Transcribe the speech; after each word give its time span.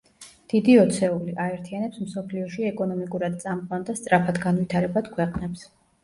დიდი 0.51 0.75
ოცეული, 0.83 1.33
აერთიანებს 1.41 1.99
მსოფლიოში 2.05 2.65
ეკონომიკურად 2.69 3.35
წამყვან 3.43 3.85
და 3.89 3.95
სწრაფად 3.99 4.39
განვითარებად 4.47 5.11
ქვეყნებს. 5.19 5.67